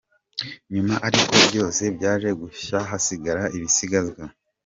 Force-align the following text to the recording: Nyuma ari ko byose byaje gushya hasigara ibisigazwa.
Nyuma 0.73 0.93
ari 1.07 1.19
ko 1.29 1.35
byose 1.49 1.81
byaje 1.95 2.29
gushya 2.41 2.77
hasigara 2.89 3.43
ibisigazwa. 3.57 4.23